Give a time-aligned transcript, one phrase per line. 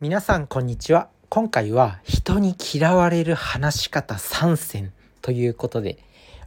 [0.00, 1.08] 皆さんこんにちは。
[1.28, 5.98] 今回は人に嫌われる話し方3選ということで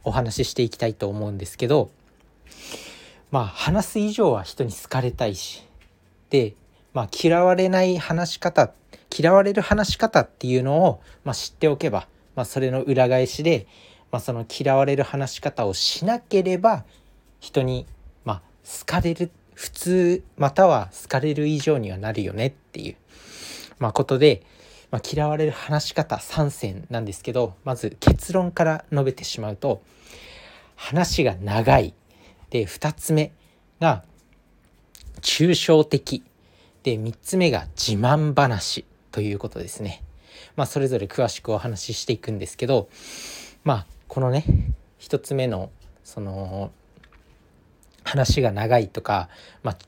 [0.04, 1.90] お話ししていきたいと思うんですけど
[3.30, 5.68] まあ話す以上は人に好かれたいし
[6.30, 6.54] で、
[6.94, 8.72] まあ、嫌われない話し方
[9.14, 13.66] 嫌われる話し方っていうのを、まあ、知っておけば、まあ、それの裏返しで、
[14.10, 16.86] まあ、その嫌われる話し方をしなければ
[17.38, 17.84] 人に、
[18.24, 22.96] まあ、好かれる普通または好かれる以上にはなるよねっていう。
[23.82, 24.44] まあ、ことで、
[24.92, 29.82] まあ、嫌われる話し方3選なんですけどまず結論から述べてしまうと
[30.76, 31.92] 話が長い
[32.50, 33.32] で2つ目
[33.80, 34.04] が
[35.20, 36.22] 抽象的
[36.84, 40.02] で3つ目が自慢話ということですね。
[40.54, 42.88] まあ、それぞれ詳しくお話ししていくんですけど
[43.64, 44.44] まあこのね
[45.00, 45.70] 1つ目の
[46.04, 46.70] その
[48.04, 49.28] 話が長いとか、
[49.64, 49.78] まあ、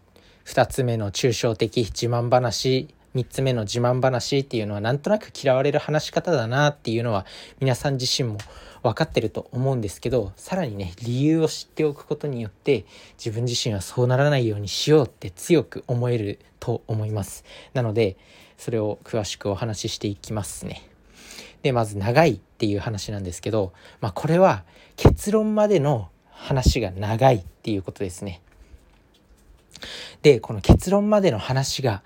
[0.47, 7.27] 2つ目の抽象的自慢話3つ目の自慢話っていうのはなんとなく嫌われる話し方だなっていうのは
[7.61, 8.39] 皆さん自身も
[8.83, 12.85] 分かってると思うんですけどさらにね理由を知っておくことによって
[13.17, 17.45] 自分自身はそうならないようにしようって強く思えると思います。
[17.73, 18.17] なので
[18.59, 20.83] それを詳しくお話ししていきますね。
[21.63, 24.65] でまず長いっていう話なんですけどまあこれは
[24.97, 28.43] 結論までの話が長いっていうことですね。
[30.23, 32.03] でこの結論までの話が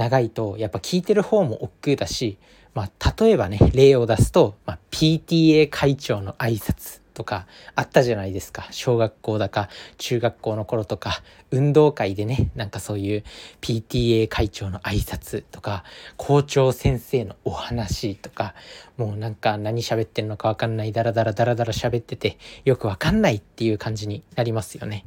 [0.00, 2.38] 長いとやっぱ聞いてる方も億劫だし、
[2.72, 13.24] まあ、例えばね例を出すと、まあ、PTA 会長の挨拶とかあったじゃないですか小学校だか中学校の頃とか運動会でねなんかそういう
[13.60, 15.84] PTA 会長の挨拶とか
[16.16, 18.54] 校長先生のお話とか
[18.96, 25.04] もうなんか何喋ってんのか分かんないダラダラダラダラ喋っててよく分かんないっていう感じになりますよね。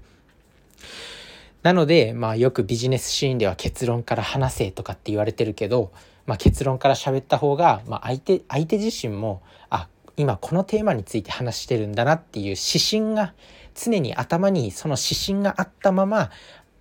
[1.64, 5.92] なので、まあよくビジネスシーンでは結論から話せとかって言われてるけど、
[6.26, 13.34] まあ、結論から喋った方が、まあ、相手相手自身もあ今このテーマについて話してるんだなっていう指針が
[13.76, 16.32] 常に頭にその指針があったまま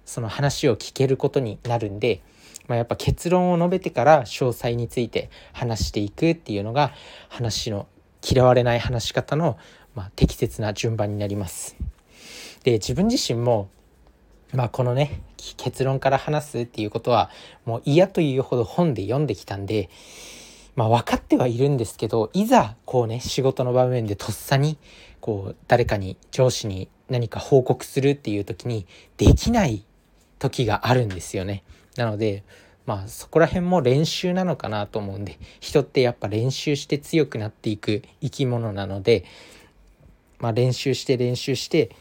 [0.05, 2.23] その話を聞けることになるんで、
[2.69, 6.93] まあ、やっぱ結論を述べてから詳細について話していくっていうのが
[7.29, 7.87] 話の
[8.23, 9.59] 嫌われない話し方の、
[9.95, 11.77] まあ、適切な順番になります。
[12.63, 13.69] で自分自身も
[14.53, 15.23] まあこのね
[15.57, 17.31] 結論から話すっていうことは
[17.65, 19.89] もう嫌というほど本で読んできたんで
[20.77, 24.79] まあ分かってはいるんですけどいざこうね仕事の場面でとっさに
[25.21, 28.87] こう誰かに上司に何か報告するっていう時に
[29.17, 29.85] できない
[30.39, 31.63] 時があるんですよね。
[31.97, 32.43] なので
[32.87, 39.25] まあそこら辺も練習なのかなと思うんで人ってやっぱ練習して強くなっていく生き物なので
[40.41, 41.95] まあ練習して練習して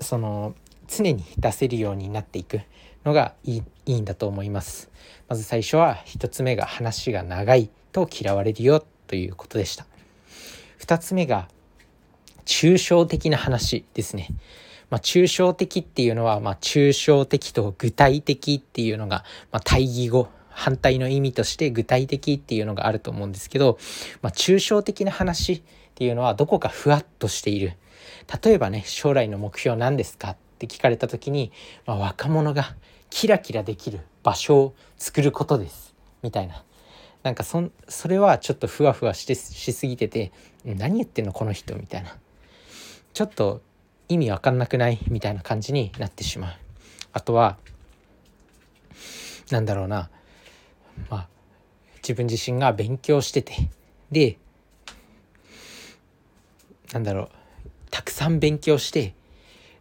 [0.00, 0.54] その
[0.88, 2.60] 常に出せるようになっていく
[3.04, 4.90] のがいいいいんだと思います。
[5.28, 9.86] まず最初は1つ目が話が長いと嫌われるよということでした。
[10.80, 11.48] 2つ目が
[12.46, 14.28] 抽象的な話ですね。
[14.90, 23.78] まあ、抽象的っていうのは、まあ、抽象的と具体的っていうのが、まあ、対義語反対の意味として具体的っていうのがあると思うんですけど、
[24.22, 25.62] まあ、抽象的な話っ
[25.94, 27.74] ていうのはどこかふわっとしている
[28.42, 31.52] 例えばね将来の目標何ですかって聞かれた時に、
[31.84, 32.74] まあ、若者が
[33.10, 35.94] キラキラできる場所を作ることです。
[36.22, 36.64] みたいな。
[37.22, 40.30] なんかそそれはちょっとふわふわしてしすぎてて
[40.64, 41.74] 何言ってんのこの人？
[41.76, 42.16] みたいな。
[43.12, 43.62] ちょっと
[44.08, 44.98] 意味わかんなくない？
[45.08, 46.54] みたいな感じになってしまう。
[47.12, 47.56] あとは
[49.50, 50.10] なんだろうな。
[51.08, 51.28] まあ
[51.96, 53.54] 自分自身が勉強してて。
[54.10, 54.38] で
[56.92, 57.28] なんだろう。
[57.90, 59.14] たくさん勉強して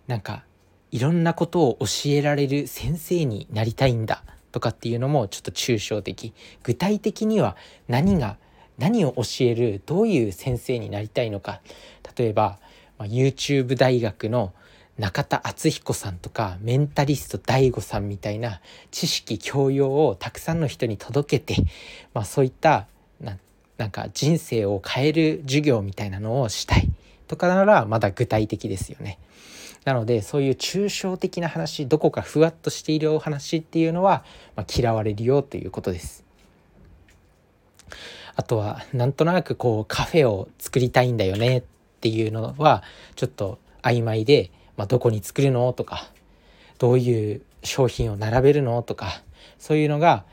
[0.07, 0.45] なんか
[0.93, 6.33] いろんなことを教えられる先生になりたいんだとかっていうのもちょっと抽象的。
[6.61, 8.37] 具体的には何が
[8.77, 11.61] 何を教えるどういう先生になりたいのか。
[12.15, 12.59] 例えば、
[12.99, 14.53] まあ、YouTube 大学の
[14.99, 18.61] 中田敦彦さんとかメンタリスト DAIGO さんみたいな
[18.91, 21.63] 知識教養をたくさんの人に届けて、
[22.13, 22.85] まあ、そういった
[23.78, 26.87] なんか人生を変える授業みたいなのをしたい。
[27.28, 29.17] とかならまだ具体的ですよね。
[29.85, 34.24] なのでそういう抽象的な話どこかふわっとしているお話っていうのは、
[34.56, 36.24] まあ、嫌われるよということです。
[38.35, 41.64] あとはなんとなくこうカフェを作りたいんだよねっ
[42.02, 42.84] ていうのは
[43.16, 46.09] ちょっと曖昧で、まあ、どこに作るのとか
[46.80, 49.22] どういう商品を並べるのとか
[49.59, 50.26] そういうのが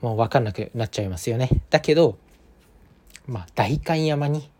[0.00, 1.48] もう分かんなくなっちゃいますよね。
[1.70, 2.18] だけど、
[3.26, 4.50] まあ、代官山に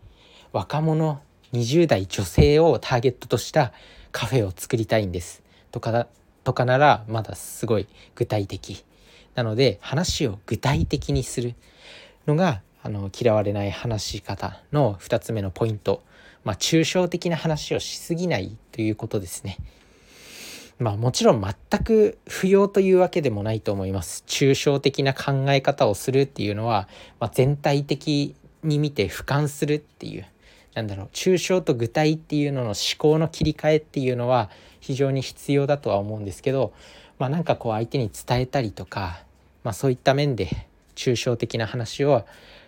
[0.51, 1.21] 若者
[1.53, 3.71] 20代女性をターゲットとした
[4.11, 6.07] カフェを作りたいんですとか
[6.43, 8.83] とかならまだすごい具体的
[9.35, 11.55] なので話を具体的にする
[12.27, 16.03] のがあの嫌われない話し方の2つ目のポイント、
[16.43, 19.57] まあ、抽象的な話をしすぎないということですね。
[20.79, 24.23] まあもちろん全く不要というわけでもないと思います。
[24.27, 26.87] 抽象的な考え方をするっていうのは、
[27.19, 28.33] まあ、全体的
[28.63, 30.25] に見て俯瞰するっていう
[30.79, 34.49] なんだろう抽象と具体っていうのの思考の切り替えっていうのは
[34.79, 36.71] 非常に必要だとは思うんですけど、
[37.17, 39.19] まあ、なんかこう相手に伝えたりとか、
[39.65, 42.25] まあ、そういった面で抽象的な話を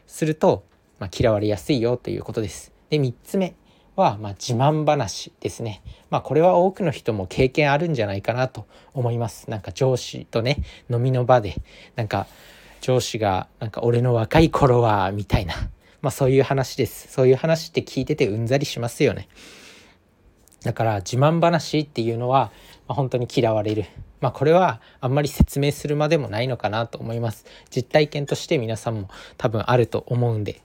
[0.08, 0.64] すると、
[1.00, 2.74] まあ、嫌われやすいよということです。
[2.90, 3.56] で3つ目
[3.96, 5.82] は、ま自慢話ですね。
[6.10, 9.50] まあこれは多くの人も経験あるんじゃないかなと思います。
[9.50, 10.58] なんか上司とね
[10.90, 11.56] 飲みの場で
[11.96, 12.28] なんか
[12.82, 15.56] 上司がなんか俺の若い頃はみたいな
[16.02, 17.12] まあそういう話です。
[17.12, 19.28] そういう話って聞いててうんざりしますよね。
[20.64, 22.52] だから自慢話っていうのは、
[22.88, 23.86] まあ、本当に嫌われる。
[24.20, 27.46] まあこれはあんまり説明するまでもないのかなと思います。
[27.70, 30.62] 実体験として皆さんも多分あると思うんで。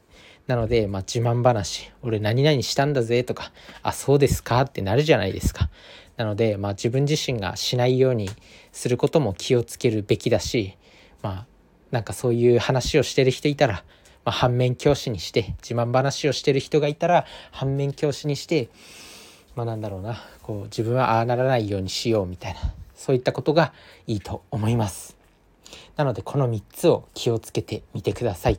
[0.47, 3.51] なので、まあ、自慢話、俺何々したんだぜとか、
[3.83, 5.71] あ、そうですかってなるじゃないですか。
[6.17, 8.31] なので、まあ、自分自身がしないように
[8.71, 10.77] することも気をつけるべきだし、
[11.21, 11.47] まあ、
[11.91, 13.83] なんかそういう話をしてる人いたら、
[14.27, 18.69] まあ、反面教師にして自慢話をしてる人がいたら反面教師にして
[19.55, 22.61] まあなんだろうなこう自分はああならないようにしようみたいな
[22.97, 23.73] そういったことが
[24.09, 25.17] いいと思います。
[25.97, 28.59] なのでこの3つを気をつけてみてください。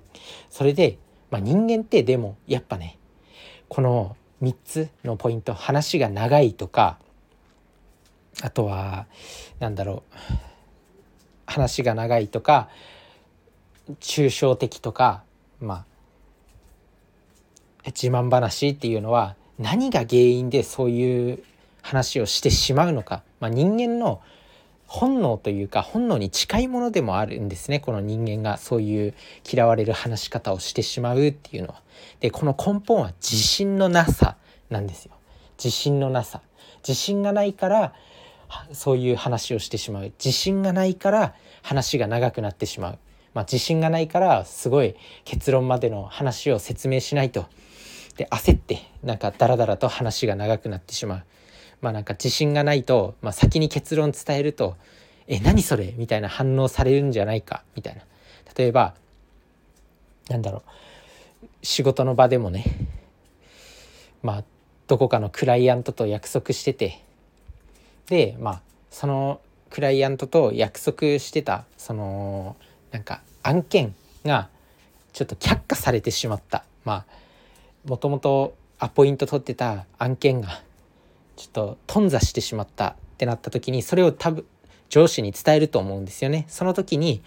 [0.50, 0.98] それで、
[1.30, 2.98] まあ、人間ってでもやっぱね
[3.68, 6.98] この3つのポイント話が長いとか
[8.42, 9.06] あとは
[9.60, 10.18] 何だろう
[11.46, 12.70] 話が長いとか
[14.00, 15.24] 抽象的とか
[15.60, 15.86] まあ
[17.88, 21.44] 自慢話っていうのは何が原因でそういう
[21.82, 24.22] 話をしてしまうのか、まあ、人間の
[24.88, 29.14] 本能というか本能に近いものでもあるんですねこの人間がそういう
[29.50, 31.82] 嫌われる話し方をしてしまうっていうのは。
[32.20, 34.38] でこの根本は自信のなさ
[34.70, 35.14] なんですよ。
[35.58, 36.42] 自信のなさ。
[36.88, 37.94] 自信がないから
[38.72, 40.04] そういう話をしてしまう。
[40.24, 43.00] 自信がないから話が長くなってしまう。
[43.38, 47.46] まあ、自信がないからすごい結論までの話を説明しないと。
[48.16, 51.24] で焦ってなんかダラダラと話が長くなってしまう。
[51.80, 54.76] まあなんか自信がないと、まあ、先に結論伝えると
[55.30, 57.62] 「え何それ?」みたいな反応されるんじゃないか？
[57.76, 58.02] みたいな。
[58.58, 58.96] 例えば
[60.30, 60.64] なんだろ
[61.44, 61.48] う。
[61.62, 62.66] 仕事の場でもね
[64.24, 64.44] まあ
[64.88, 67.04] どこかのクライアントと約束してて。
[68.08, 72.56] でまあそのクライアントと約束してたその
[72.92, 73.96] なんか案件
[74.26, 74.50] が
[75.14, 77.06] ちょっと却下されてしまったまあ
[77.86, 80.62] もともとアポイント取ってた案件が
[81.36, 84.46] ちょっと頓挫してしまったってなった時にそれを多分
[84.90, 86.46] 上司に伝えると思うんですよね。
[86.48, 87.22] その時に、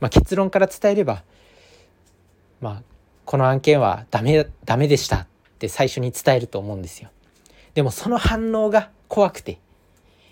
[0.00, 1.22] まあ、結論から伝えれば、
[2.60, 2.82] まあ、
[3.24, 5.26] この案件はダメダメでしたっ
[5.58, 7.10] て最初に伝えると思うんですよ。
[7.74, 9.58] でもその反応が怖くて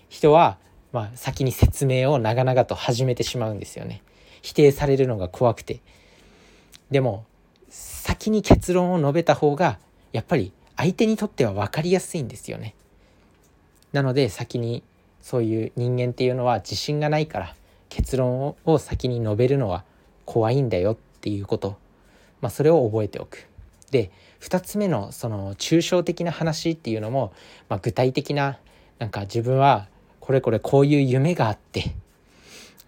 [0.09, 0.57] 人は
[0.91, 4.01] まあ先に説明を長々と始めてしまうんですよね。
[4.45, 5.81] 否定されるのが怖くて
[6.91, 7.25] でも
[7.67, 9.79] 先に結論を述べた方が
[10.11, 12.75] やっぱり相手にとっては分かりやすいんですよね。
[13.91, 14.83] なので先に
[15.19, 17.55] そういう人間っていうのは自信がないから
[17.89, 19.83] 結論を先に述べるのは
[20.25, 21.77] 怖いんだよっていうこと、
[22.39, 23.47] まあ、それを覚えておく。
[23.89, 24.11] で
[24.41, 27.33] 2つ目のその抽象的な話っていうのも、
[27.67, 28.59] まあ、具体的な
[28.99, 29.87] なんか自分は
[30.19, 31.95] これこれこういう夢があって、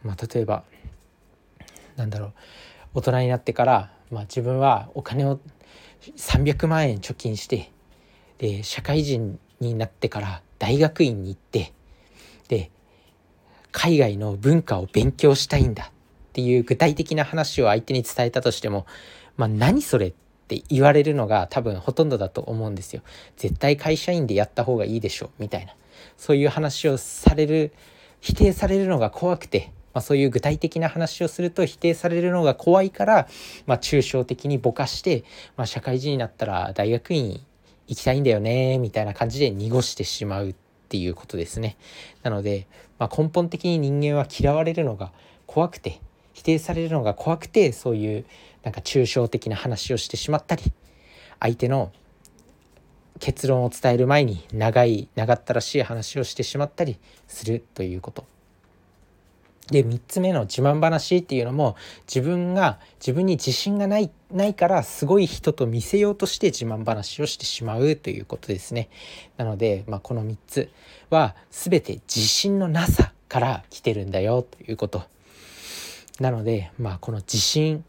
[0.03, 0.63] まあ、例えば
[1.97, 2.33] なんだろう
[2.93, 5.39] 大人になってから、まあ、自分はお金を
[6.15, 7.71] 300万円貯金して
[8.37, 11.73] で社会人になってから大学院に行って
[12.47, 12.71] で
[13.71, 15.91] 海外の文化を勉強したいんだっ
[16.33, 18.85] ていう具体的な話を相手に伝えたとしても、
[19.35, 20.13] まあ、何それっ
[20.47, 23.01] て言われるのが多分ほとんどだと思うんですよ。
[23.35, 25.75] 絶対会社員でやった方がいいでしょみたいな
[26.15, 27.73] そういう話をされる
[28.21, 33.27] 否定されるのが怖くてまあ、そういう具体的な話をすると否定されるのが怖いから、
[33.65, 35.23] まあ、抽象的にぼかして、
[35.55, 37.41] まあ、社会人になったら大学院
[37.87, 40.55] 行きたいんだよねみたいな感じで濁してしまうっ
[40.89, 41.77] ていうことですね。
[42.21, 42.67] なので、
[42.99, 45.11] まあ、根本的に人間は嫌われるのが
[45.47, 45.99] 怖くて
[46.35, 48.25] 否定されるのが怖くてそういう
[48.61, 50.61] なんか抽象的な話をしてしまったり
[51.39, 51.91] 相手の
[53.19, 58.36] 結論を伝える前に長い長ったらしい話をしてしまったりするということ
[59.71, 61.75] で3つ目の自慢話っていうのも
[62.07, 68.89] 自分が自分に自信がないないからすごい人と見せようとして自慢話をしてしまうということですね。
[69.37, 70.69] なので、まあ、この3つ
[71.09, 75.03] は全て自信のなさから来てるんだよということ。
[76.19, 77.83] なのでまあこの自信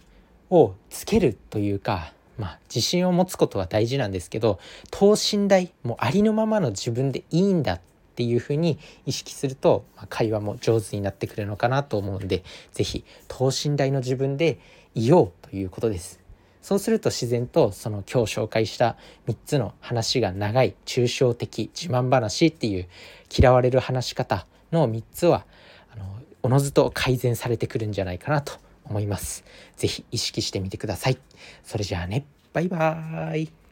[0.51, 4.59] をつけるというかまあ自信を持つことは大事なんですけど
[4.91, 7.81] 等身大もうありのままの自分でいいんだ
[8.19, 14.59] っていうふうに意識すると、まあ、会話も上手になってくるのかなと思うんで是非等身大の自分で
[14.97, 16.19] いようということです。
[16.61, 18.97] そうすると自然とその今日紹介した
[19.29, 22.89] 3つの話が長い抽象的自慢話っていう
[23.33, 25.47] 嫌われる話し方の3つは
[25.95, 26.05] あの
[26.43, 29.45] おのずと改善されてくるんじゃないかなと思います。
[29.77, 31.19] 是非意識してみてください。
[31.63, 33.68] それじゃあね、バイバーイ。